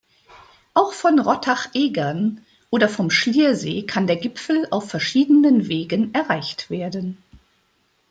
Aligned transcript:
Auch 0.73 0.93
von 0.93 1.19
Rottach-Egern 1.19 2.43
oder 2.71 2.89
von 2.89 3.11
Schliersee 3.11 3.83
kann 3.85 4.07
der 4.07 4.15
Gipfel 4.15 4.67
auf 4.71 4.89
verschiedenen 4.89 5.67
Wegen 5.67 6.11
erreicht 6.15 6.71
werden. 6.71 7.21